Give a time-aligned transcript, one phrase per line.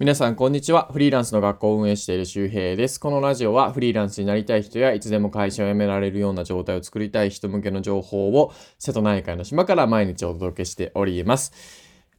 [0.00, 0.88] 皆さん、こんにちは。
[0.92, 2.98] フリーランスの学校を運営している周平です。
[2.98, 11.52] このラジオは、フリーランスになりたい人や、いつでも会社を辞められるような状態を作りたい人向けの情報を、瀬戸内海の島から毎日お届けしております。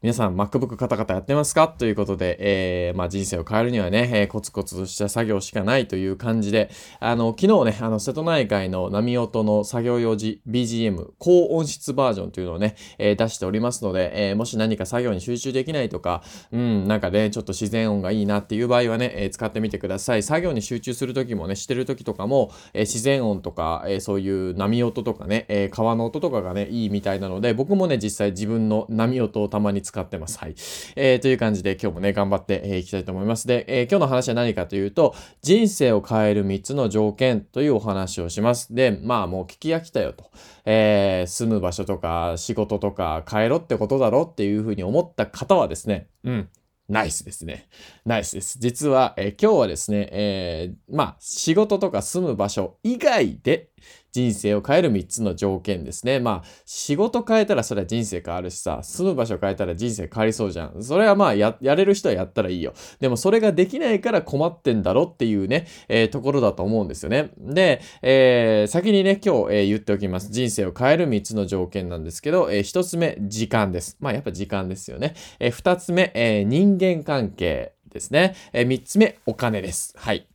[0.05, 1.68] 皆さん MacBook カタカタやってますか？
[1.68, 6.70] ということで、えー、まあ、人生を変えるにはね、えー、コツコツとした作業しかないという感じで、
[7.00, 20.22] あの、昨日ね、あの、瀬戸内海の波音の作業用 BGM 高音質バージョンというのをね、えー、出しておりますので、えもし何か作業に集中できないとか、うん、なんかね、ちょっと自然音がいいなっていう場合はね、え使ってみてください。
[20.22, 30.40] 作業に集中するときもね、してるときとかも、え自然音とか、えそういう波音とかね、え川の音とかがね、いいみたいなので、僕もね、実際自分の波音をたまに使ってます。
[30.40, 30.55] はい。
[30.95, 33.48] えー、という感じで今日もね、頑張ってい、えー、きたいと思います。
[33.48, 38.73] で、えー、今日の話は何かというと、人生を変える3つの条件というお話をします。
[38.73, 40.31] で、まあもう聞き飽きたよと。
[40.66, 46.49] えー、住む場所とか仕事とか変えろってことだろっていうふうに思った方はですね、うん。
[46.88, 47.68] ナイスですね。
[48.05, 48.59] ナイスです。
[48.59, 53.70] 実は、えー、今日はですね、えー、まあ、仕事とか住む場所以外で
[54.15, 56.21] 人生を変える3つの条件ですね。
[56.21, 60.82] まあ、仕事変えたらそれは人生変わるしさ、住む場所変えたら人生変わりそうじゃん。
[60.82, 62.73] それはまあや、やれる人はやったらいいよ。
[63.01, 67.31] でもそれができないから困ってんだろっていうね、えー、ところだと思うんですよね。
[67.38, 70.31] で、えー、先にね、今日、えー、言っておきます。
[70.31, 73.97] 人生を変える3つの条件なんですけど、え、1つ目、時間です。
[74.00, 75.13] まあ、やっぱ時間ですよね。
[75.39, 78.35] え、2つ目、え、人間関係ですね。
[78.53, 79.94] え、3つ目、お金です。
[79.97, 80.25] はい。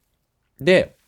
[0.61, 1.00] で、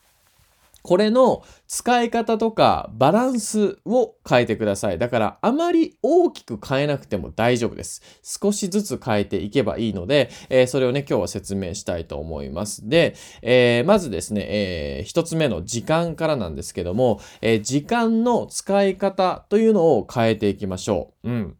[0.82, 4.98] これの使い方とかバランスを変えてください。
[4.98, 8.02] だからあまり大きく変えなくても大丈夫です。
[8.22, 12.88] 少しずつ変えていけばいいので、えー、それをね、今日は説明したいと思います。
[12.88, 21.30] で、えー、まずですね、えー、一つ目の時間からなんですけども、え時間の使い方というのを変えていきましょう。
[21.30, 21.56] うん。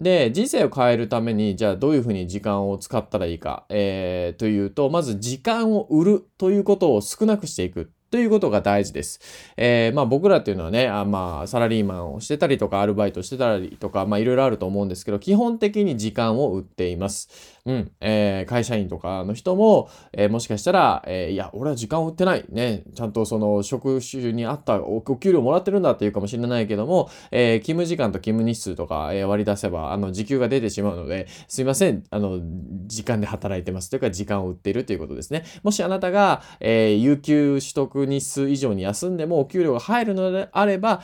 [0.00, 7.92] で、人生を変えるために、じゃあどういうふうに時間を使ったらいいか、えー、というと、まず時間を売るということを少なくしていく。
[8.10, 9.20] ということが大事です。
[9.56, 17.56] えー、まあ僕らっていうのはね、あまあサラリーマンをしてたりとかアルバイトしてたりとか、まあいろいろあると思うんですけど、基本的に時間を売っています。
[17.66, 22.44] うん、えー、会社員とかの人も、えー、もしかしたら、えー、いや、俺は時間を売ってない。
[22.48, 32.38] ね、ちゃんとその職種に合ったお給料もらってるんだっていうかもしれないけども、えー、勤務時間と勤務日数とか、えー、割り出せば、あの、時給が出てしまうので、すいません、あの、
[32.86, 35.44] 時間で働いてますというか、時間を売っているということですね。
[35.64, 41.02] もしあなたが、えー、有給取得日数以上に休んでもお給料が入るのであれば、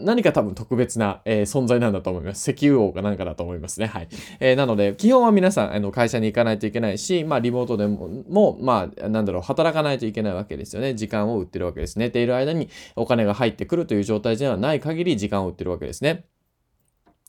[0.00, 2.50] 何か多分特別な、えー、存在なんだと思います。
[2.50, 3.86] 石油王かなんかだと思いますね。
[3.86, 4.08] はい。
[4.40, 10.94] えー、なので、基本は皆さん、あの、会社に行かないといけないし、まあ、リモートでも、もまあ、なんだろう、働かないといけないわけですよね。
[10.94, 11.98] 時間を売ってるわけです。
[11.98, 16.24] 寝ている間にお金が入ってくるという状態ではない限り時間を売ってるわけですね。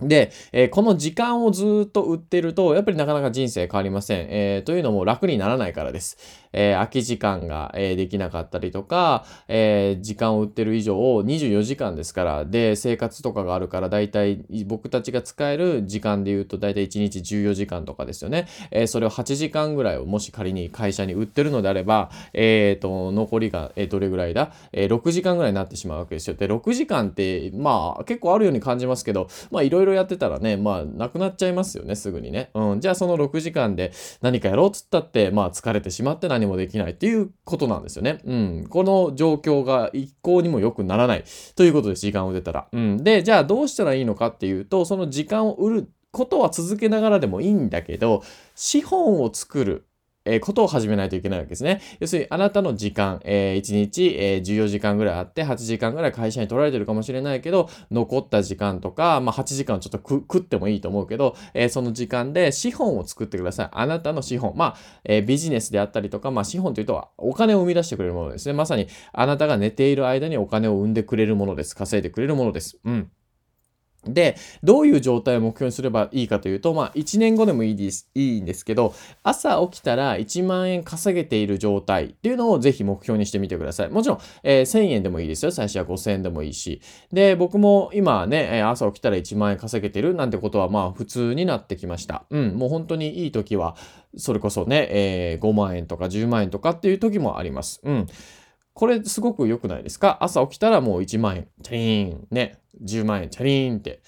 [0.02, 4.28] で、えー、この時間をずっと売ってると、やっぱりなかなか人生変わりません。
[4.30, 6.18] えー、というのも楽にならないからです。
[6.52, 18.48] えー、空き時間が、えー、できなかったりとか、えー、時間を売ってる以上24時間ですから、で、生活とかがあるから、だいたい僕たちが使える時間で言うと、だいたい1日14時間とかですよね。
[18.72, 26.36] えー、それを8時間ぐらいをもし仮に会社に売ってるのであれば、えー、と、残りが、えー、どれぐらいだ、えー、6時間ぐらいになってしまうわけですよ。
[26.36, 32.52] で、6時間って、まあ、結構あるように感じますけど、まあ、いろいろやってたらね、まあ、なくなっちゃいますよね、すぐにね。
[32.54, 32.80] うん。
[32.80, 33.92] じゃあ、その6時間で
[34.22, 38.20] 何かやろうっつったって、まあ、疲れてしまって何何もできないっていうことなんですよね。
[38.24, 38.68] うん。
[38.70, 41.24] この状況が一向にも良くならない
[41.56, 42.02] ということです。
[42.02, 42.68] 時間を出たら。
[42.72, 43.04] うん。
[43.04, 48.24] で、じゃあどうしたらいいのかっていうと、その時間を売ることは続けながらでもいいんだけど、
[48.54, 49.88] 資本を作る
[50.26, 51.82] え、ことを始めないといけないわけですね。
[52.00, 63.70] 要するに、あなたの時間、えー、1日、えー、14時間ぐらいあって、8時間ぐらい会社に取られてるかもしれないけど、残った時間とか、まあ、8時間ちょっと食ってもいいと思うけど、えー、その時間で資本を作ってください。
[63.72, 64.54] あなたの資本。
[64.56, 68.54] まあ、えー、ビジネスであったりとか、まあ、資本というと、お金を生み出してくれるものですね。
[68.54, 71.76] まさに、あなたが寝ている間にお金を生んでくれるものです。
[71.76, 72.80] 稼いでくれるものです。
[72.84, 73.12] うん。
[74.14, 78.94] で、どういう状態を目標にすればいいかというと、まあ、1年後でもいいです、いいんですけど、
[79.24, 83.90] 朝起きたら1万円稼げている状態っていうのをぜひ目標にしてみてください。
[83.90, 85.52] もちろん、えー、1000円でもいいですよ。
[85.52, 86.82] 最初は5000円でもいいし。
[87.12, 92.26] で、僕も今ね、朝起きたら1万円稼げてるなんてことは、まあ、普通になってきました。
[92.30, 93.76] うん、もう本当にいい時は、
[94.18, 97.82] それこそね、えー、5万円とか10万円とかっていう時もあります。
[97.84, 98.08] うん。
[98.76, 100.18] これすごく良くないですか？
[100.22, 104.02] 朝起きたらもう1万円、チャリーン、ね、10万円、チャリーンって。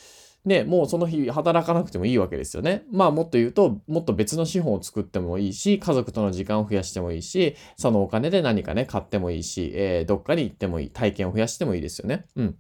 [0.46, 2.84] ね、もうその日働かなくてもいいわけですよね。
[2.92, 12.26] まあもっと言うと、もっと別の資本を作ってもいいし、家族との時間を増やしてもいいし、そのお金で何かね、買ってもいいし、えー、どっかに行ってもいい、体験を増やしてもいいですよね。
[12.38, 12.56] うん。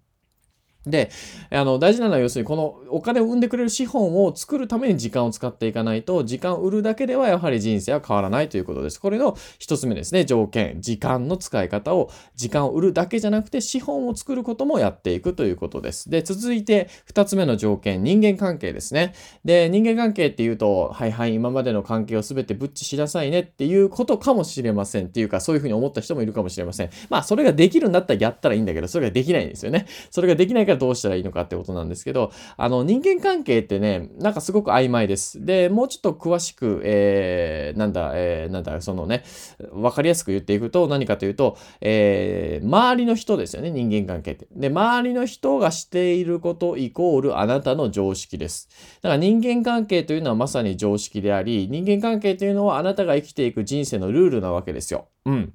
[0.89, 1.09] で、
[1.49, 8.99] あの、大事なのは要するにこのお金を生んでくれる資本を作るために時間を使っていかないと、時間を売るだけではやはり人生は変わらないということです。
[8.99, 10.81] これの一つ目ですね、条件。
[10.81, 16.09] 時間の使い方を、時間を売るだけじゃなくて資本を作ることもやっていくということです。
[16.09, 19.13] で、続いて二つ目の条件、人間関係ですね。
[19.45, 26.89] で、人間関係っていうと、はいはい、今までの関係を全てブッチしなさいねっていうことかもしれませんっていうか、そういうふうに思った人もいるかもしれません。
[27.09, 29.85] まあ、それができるんだったらやったらいいんだけど、それができないんですよね。
[30.11, 35.45] それができないからどうしたらいいのかってことなんですけど、あの、人間関係ってね、なんかすごく曖昧です。
[35.45, 39.23] で、もうちょっと詳しく、えー、なんだ、えー、なんだ、そのね、
[39.71, 44.47] わかりやすく言っていくと何かというと、えー、周りの人ですよね、人間関係って。
[44.55, 48.69] で、周りの人がしていることイコールあなたの常識です。
[49.01, 55.07] だから人間関係というのはまさに常識であり、人間関係というのはあなたが生きていく人生のルールなわけですよ。
[55.25, 55.53] うん。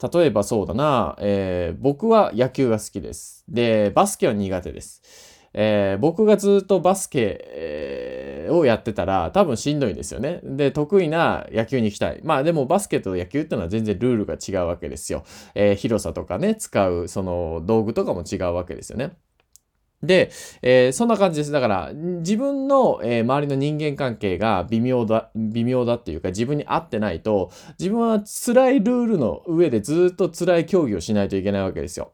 [0.00, 3.44] 例えばそうだな、えー、僕は野球が好きです。
[3.48, 5.02] で、バスケは苦手です。
[5.54, 10.40] えー、僕がずっとバスケ、えー、をやってたら多分しんどいんですよね。
[10.44, 12.20] で、得意な野球に行きたい。
[12.22, 15.24] まあでもバスケと野球ってのは全然ルールが違うわけですよ。
[15.54, 19.12] えー、広さとかね、使うその道具とかも違うわけですよね。
[20.02, 20.30] で、
[20.62, 21.50] えー、そんな感じです。
[21.50, 32.12] だから、自分の、えー、周りの人間関係が微妙だ、微妙だっていうか、自分に合ってないと、自分は辛いルールの上でずっと辛い競技をしないといけないわけですよ。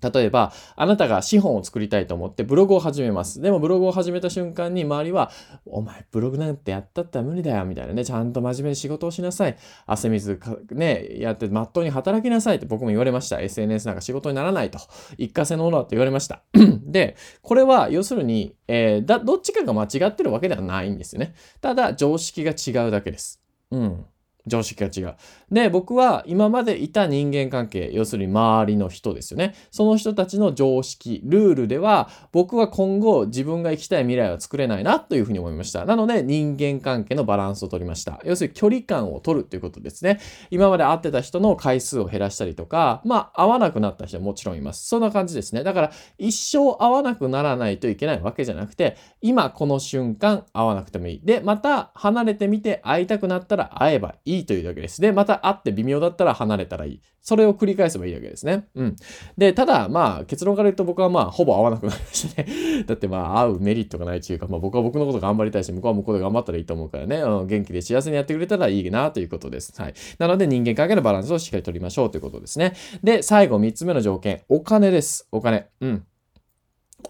[0.00, 3.40] 例えば、あなたが資本を作りたいと思ってブログを始めます。
[3.40, 5.30] でもブログを始めた瞬間に周りは、
[5.66, 9.56] お前ブログなんてやったったら無理だよ、みたいなね、ちゃんと真面目に仕事をしなさい。
[9.86, 13.40] 汗水か、ね、やってまっとうに働きなさいって僕も言われました。
[13.40, 14.78] SNS なんか仕事にならないと。
[15.16, 16.42] 一過性のものだと言われました。
[16.86, 21.34] で、これは要するに、えー、だ、どっちかが間違ってるわけではないんですよね。
[21.60, 23.42] ただ、常識が違うだけです。
[23.70, 24.06] うん。
[24.48, 25.16] 常識が違う。
[25.50, 29.54] で、僕は今までいた人間関係、要するに周りの人ですよね。
[29.70, 35.84] その人たちの常識、ルールでは、僕は今後自分が生きたい未来は作れないなというふうに思いました。
[35.84, 38.20] なので、人間関係のバランスを取りました。
[38.24, 40.20] 要するに距離感を取るということですね。
[40.50, 44.88] 今まで会ってた人の回数を減らしたりとか、まあ、会わなくなった人はもちろんいます。
[44.88, 45.62] そんな感じですね。
[45.64, 51.20] だから、一生会わなくならないといけないわけじゃなくて、今この瞬間会わなくてもいい。
[51.24, 55.00] で、また離れてみて会いたくなったら会えばいいいというだけです。
[55.00, 57.00] で、また会って微妙だったら離れたらいい。
[57.22, 58.68] それを繰り返せばいいわけですね。
[58.74, 58.96] うん。
[59.36, 62.48] で、ただ、まあ、結論から言うと僕はまあ、ほぼ会わなくなりましたね。
[62.86, 69.74] だってまあ、会うメリットがないというか、まあ僕は僕のこと頑張りたいし、向こうは向こうで頑張ったらいいと思うからね、うん、元気で幸せにやってくれたらいいなということです。
[69.80, 69.94] はい。
[70.18, 72.74] なので、人間関係のバランスをしっかり取りましょうということですね。
[73.02, 74.42] で、最後、3つ目の条件。
[74.48, 75.28] お金です。
[75.32, 75.68] お金。
[75.80, 76.04] うん。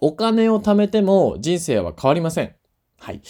[0.00, 2.54] お金を貯めても人生は変わりません。
[2.98, 3.22] はい。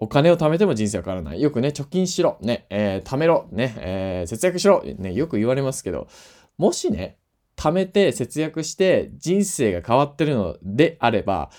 [0.00, 1.42] お金を貯めても人生は変わらない。
[1.42, 2.38] よくね、貯金しろ。
[2.40, 3.46] ね、えー、貯めろ。
[3.52, 4.82] ね、えー、節約しろ。
[4.82, 6.08] ね、よく言われますけど、
[6.56, 7.18] もしね、
[7.54, 11.50] 貯めて節約して人生が変わってるのであれば、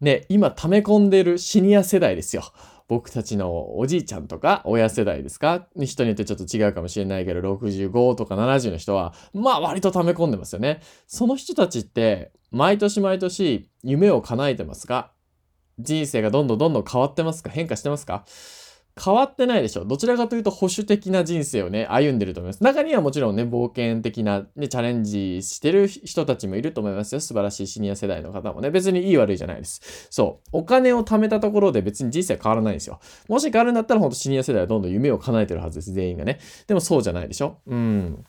[0.00, 2.42] ね、今貯め込んでるシニア世代ですよ。
[2.88, 5.68] 僕たちのおじいちゃんとか親世代ですか？
[5.76, 10.80] 人によってちょっと違うかもしれないけど、65とか70の人は、まあ割と溜め込んでますよね。
[11.06, 15.12] その人たちって、毎年毎年夢を叶えてますか？
[15.82, 17.50] 人生がどんどんどんどん変わってますか？
[17.50, 18.24] 変化してますか？
[19.02, 19.84] 変わってないでしょ。
[19.84, 22.62] どちらかというと保守的な人生をね、歩んでると思います。
[22.62, 27.20] 中にはもちろんね、冒険的な、ね、チャレンジしてる人たちもいると思いますよ。
[27.20, 28.68] 素晴らしいシニア世代の方もね。
[28.70, 30.08] 別にいい悪いじゃないです。
[30.10, 30.48] そう。
[30.52, 32.98] お金を貯めたところで別に人生は変わらないんですよ。
[33.28, 35.92] もし変わるんだったら、ほんとシニア世代はどんどん夢を叶えてるはずです。
[35.92, 36.40] 全員がね。
[36.66, 37.58] でもそうじゃないでしょ。
[37.68, 38.24] うん。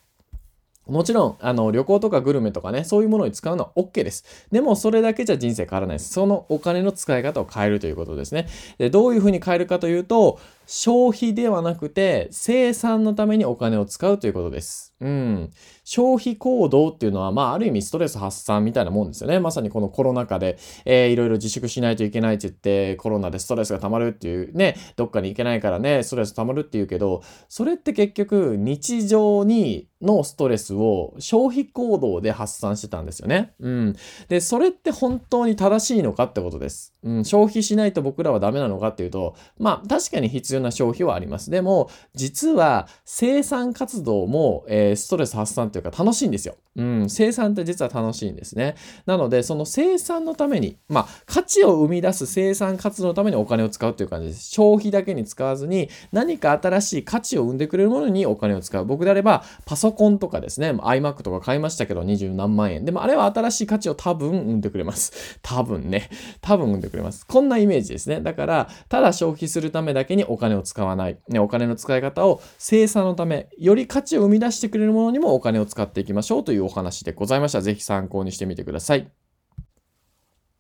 [0.92, 4.26] もちろん、あの、旅行とかグルメとかね、そういうものに使うのは OK です。
[4.52, 6.12] でも、それだけじゃ人生変わらないです。
[6.12, 8.48] そのお金の使い方を変えるということですね。
[8.78, 10.40] で、どういうふうに変えるかというと、
[10.74, 14.96] 消費ではなくて、生産のためにお金を使うということです。
[15.02, 15.52] うん。
[15.84, 19.42] 消費行動っていうのは、まあ、ある意味ストレス発散みたいなもんですよね。
[19.42, 33.56] まさにこのコロナ禍で、えー、いろいろ自粛しないといけないって言って、コロナでストレスが溜まるっていうね、どっかに行けないからね、ストレス溜まるっていうけど、それって結局、日常にのストレスを消費行動で発散してたんですよね。
[33.60, 33.96] うん。
[34.30, 36.91] で、それって本当に正しいのかってことです。
[37.04, 37.26] うん。
[37.26, 41.50] 消費しないと僕らはダメなのかっていうと、まあ、確かに必要な消費はあります。
[41.50, 46.56] でも、実は生産活動も、えー、ストレス発散というか楽しいんですよ。
[46.76, 48.76] うん、生産って実は楽しいんですね。
[49.06, 54.52] なので、その生産のために、まあ、価値を生み出す生産活動のためにお金を使うという感じです。
[54.52, 58.86] 消費だけに使わずに、何か新しい価値を生んでくれるものにお金を使う。
[58.86, 62.86] 僕であれば、パソコンとかですね、iMac とか買いましたけど、二十何万円。
[62.86, 65.40] でも、あれは新しい価値を多分生んでくれます。
[65.42, 66.10] 多分ね。
[66.42, 67.26] 多分生んでくれますくれます。
[67.26, 68.22] こんなイメージですね。
[68.22, 71.18] だから、ただ消費するためだけにお金を使わない。
[71.30, 77.62] ね、お金の使い方を生産のため、より価値を生み出してくれるものにもお金を使っていきましょうというお話でございました。
[77.62, 79.21] ぜひ参考にしてみてください。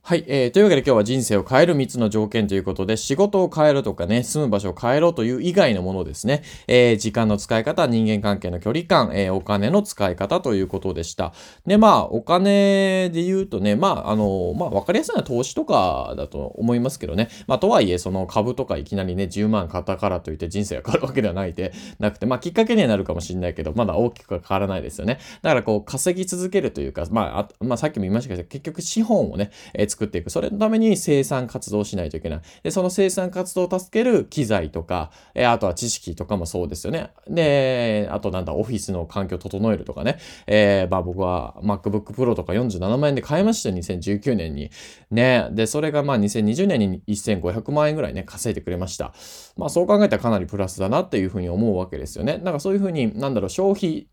[0.03, 0.51] はい、えー。
[0.51, 6.41] というわけで今日は人生を変える3つの条件ということで、仕事を変えるとかね、住む場所を変えろという以外のものですね。
[6.67, 11.34] えー、時間の使い方、人間関係の距離感、えー、お金の使い方ということでした。
[11.67, 17.29] で、まあ、お金で言うとね、まあ、あの、まあ、わかりやすいのは投資とかだと思いますけどね。
[17.46, 25.20] まあ、とはいえ、その株とかいきなりね、10万買ったからといって人生が変わるわけではないで、 なくて、まあ、きっかけにはなるかもしれないけど、まだ大きくは変わらないですよね。
[25.43, 30.29] だから、こう、稼ぎ続けるというか、まあ、あまあ、さっきも言いましたけど、結局資本をね、えー、作っていく。
[30.29, 32.41] それのために生産活動をしないといけない。
[32.63, 37.12] で、その生産活動を助ける機材とか、えあとは知識とかもそうですよね。
[37.27, 40.17] で、あとなんだ、オフィスの環境を整えるとかね。
[40.48, 44.71] えー、まあ僕は MacBook Pro とか47万円で買いましたよ、2019年に。
[45.12, 45.50] ね。
[45.51, 49.13] で、それがまあ2020年に1500万円ぐらいね、稼いでくれました。
[49.57, 52.39] まあそう考えたらかなりプラスだなっていうふうに思うわけですよね。
[52.43, 54.07] だかそういうふうに、なんだろう、消費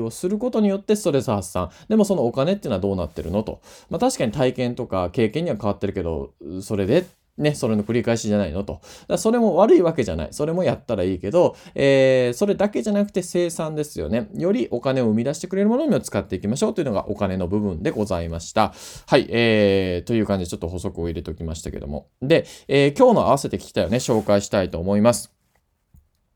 [0.00, 1.70] をすることによってストレス発散。
[1.88, 3.60] でもそのお金っていうのはどうなってるのと。
[3.90, 7.06] まあ確かに体験とか経験には変わってるけど、それで
[7.38, 8.80] ね、それの繰り返しじゃないのと。
[9.16, 10.28] それも悪いわけじゃない。
[10.32, 14.28] それもやったらいいけど、えー、それだけじゃなくて生産ですよね。
[14.34, 18.74] よりお金を生み出してくれるものにも使っていきましょうというのがお金の部分でございました。
[19.06, 22.08] はい、えー、という感じでちょっと補足を入れておきましたけども。
[22.20, 25.41] で、えー、今日の合わせて聞きたいをね、紹介したいと思います。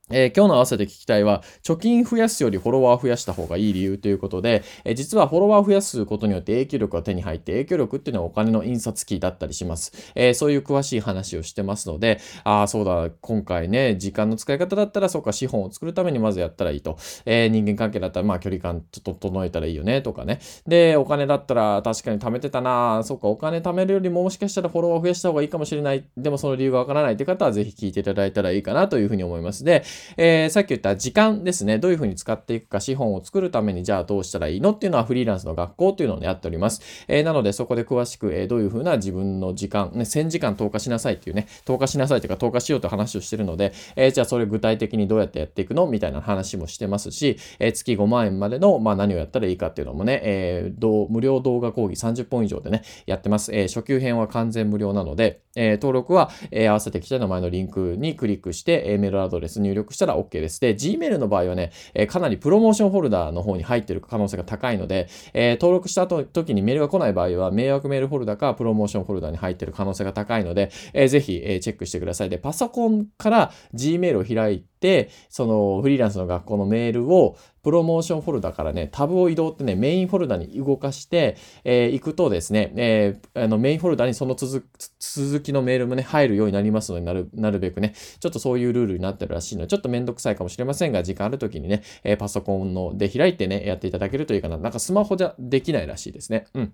[0.09, 10.13] えー、今日の合わせて聞きたいは、貯金増やすよりフォロワー増やした方がいい理由ということで、えー、実はフォロワー増やすことによって影響力が手に入って、影響力っていうのはお金の印刷機だったりします。
[10.15, 16.97] えー、そういう詳しい話をしてますので、ああ、そうだ、今回ね、時間の使い方だったら、そうか、資本を作るためにまずやったらいいと。
[17.25, 20.39] え人間関係だったら、まあ距離感整えたらいいよね、とかね。
[20.69, 26.05] で、お金だったら確かに貯めてたな、そうか、お金貯めるよりももしかしたらフォロワー増やした方がいいかもしれない。
[26.17, 29.65] でもその理由がわからないって方は、ぜひ聞いていただいたらいいかなというふうに思います。
[29.65, 29.83] で、
[30.17, 36.83] えー、さっき言った時間ですね、どういうふうに使っていくか、資本を作るためにじゃあどうしたらいいのっていうのはフリーランスの学校というのをやっております。
[37.09, 53.55] えー、なのでそこで詳しく、えー、どういうふうな自分の時間、ね、1000時間投下しなさいっていうね、投下しなさいというか投下しようという話をしてるので、えー、じゃあそれ具体的にどうやってやっていくのみたいな話もしてますし、え月5万円までの、まあ、何をやったらいいかっていうのもね、えー、無料動画講義30本以上でね、やってます。
[53.55, 60.61] え初級編は完全無料なので、え登録は、え合わせてきた名前のリンクにクリックして、えメールアドレス入力したら OK です。
[60.61, 72.31] で、Gmail の場合はね、えかなりプロモーションフォルダーの方に入ってる可能性が高いので、え登録した後時にメールが来ない場合は、迷惑メールフォルダーかプロモーションフォルダーに入ってる可能性が高いので、えぜひ、えチェックしてください。
[72.31, 94.59] で、パソコンから Gmail を開いて、そのフリーランスの学校のメールをプロモーションフォルダからね、タブを移動ってね、メインフォルダに動かして、えー、行くとですね、えー、あのメインフォルダにその続きのメールもね、入るようになりますので、なるなるべくね、ちょっとそういうルールになってるらしいので、ちょっとめんどくさいかもしれませんが、時間ある時にね、えー、パソコンので開いてね、やっていただけるといいかな。
[94.59, 96.47] なんかスマホじゃできないらしいですね。
[96.55, 96.73] うん。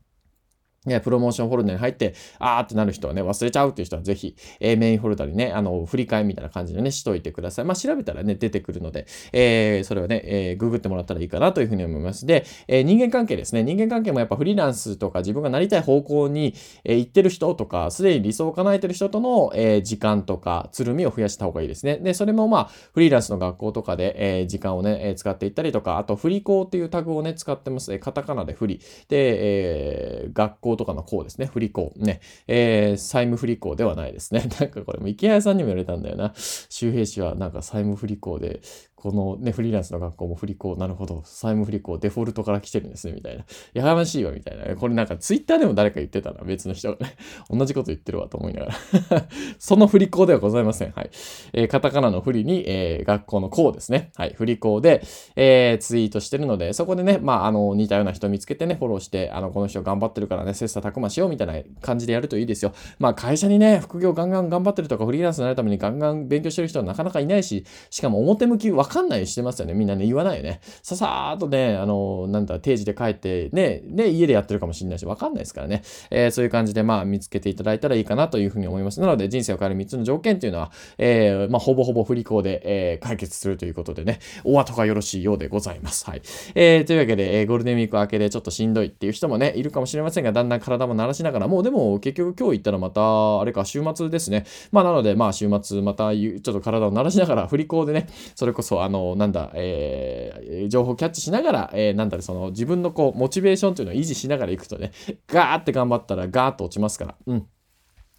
[0.87, 7.65] ねプロモーションフォルダに入って、あーってなる人はね、忘れちゃうっていう人はぜひ、えー、メインフォルダにね、あの、振り替えみたいな感じでね、しといてください。
[7.65, 12.27] まあ、調べたらね、出てくるので、えー、それをね、えー、ググってもらったらいいかなというふうに思います。
[12.27, 13.63] で、えー、人間関係ですね。
[13.63, 21.99] 人間関係もやっぱフリーランスとか自分がなりたい方向に、えー、行ってる人とか、すでに理想を叶えてる人との、えー、時間とか、つるみを増やした方がいいですね。
[21.99, 27.93] で、それもまあ、フリーランスの学校とかで、えー、時間をね、え、使っていったりとか、あと、振り子っていうタグをね、使ってます。
[27.93, 28.81] えー、カタカナで振り。
[29.09, 31.47] で、えー、学校とかのこうですね。
[31.47, 31.93] 不履行。
[31.97, 32.21] ね。
[32.47, 34.49] えー、債務不履行ではないですね。
[34.61, 36.33] なんかこれも池谷さんにも言われたんだよな。
[36.37, 38.61] 周平氏はなんか債務不履行で、
[39.03, 43.45] このね、フリーランスの学校も振り子、なるほど、債務振り子、デフォルトから来てるんですね、みたいな。
[43.75, 44.77] やかましいわ、みたいな。
[44.77, 47.17] これなんかツイッターでも誰か言ってたな、別の人がね。
[47.51, 48.75] 同じこと言ってるわ、と思いながら
[49.59, 50.93] その振り子ではございません。
[50.93, 51.11] はい。
[51.53, 54.13] えー、カタカナの振りに、えー、学校の校ですね。
[54.15, 54.35] はい。
[54.35, 55.03] 振り子で、
[55.35, 62.73] えー、ツイートしてるので、そこでね、まあ、あの、似たような人見つけてね、フォローして、あの、この人頑張ってるからね、切磋琢磨しよう、みたいな感じでやるといいですよ。
[63.01, 69.73] まあ、会社にね、副業ガンガン頑張ってるとか、フリーランスになるためにガンガン勉強してる人はなかなかいないし、しかも表向きわかかんないしてますよね。
[69.73, 70.61] ね、みんなね、言わないよね。
[70.83, 75.83] ささーっとね、あの、なんだ、定時で帰って、ね、ね、家でやってるかもしれないし、わかんないですからね。
[76.11, 79.01] えー、そういう感じで、まあ、見つけていただいたらいいかなというふうに思います。
[79.01, 86.05] なので、人生を変える3つの条件というのは、えー、まあ、ほぼほぼ振り子で、えー、解決するということでね、お後がよろしいようでございます。
[86.09, 86.23] はい。
[86.55, 94.45] えー、というわけで、えー、ゴールデンウィーク明けでちょっとしんどいっていう人もね、いるかもしれませんが、だんだん体も慣らしながら、もうでも結局今日行ったらまた、あれか、週末ですね。
[94.71, 104.93] まあ、なので、まあ、週末また、ちょっと体を慣らしながら、振り子でね、それこそ、あの、なんだ、えー、情報キャッチしながら、えー、なんだろその自分のこう、モチベーションというのを維持しながらいくとね、
[105.27, 107.15] ガーって頑張ったらガーッと落ちますから。
[107.27, 107.47] うん。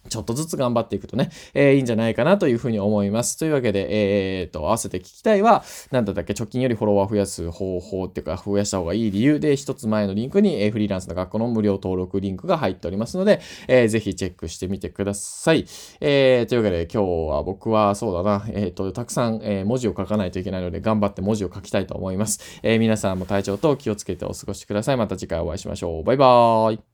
[0.08, 3.38] ちょっとずつ頑張っていくとね、えー、いいんじゃないかなというふうに思います。
[3.38, 15.66] というわけで、えー、と、合わせて聞きたいは、なんだったっけ、貯金よりフォロワー増やす方法っていうか、増やした方がいい理由で、一つ前のリンクに、えー、フリーランスの学校の無料登録リンクが入っておりますので、えー、ぜひチェックしてみてください。
[16.00, 22.60] えー、というわけで、今日は僕はそうだな、えっ、と、たくさん、えー、文字を書かないといけないので、頑張って文字を書きたいと思います。
[22.62, 24.96] えー、皆さんも体調と気をつけてお過ごしください。
[24.96, 26.04] また次回お会いしましょう。
[26.04, 26.93] バイバーイ。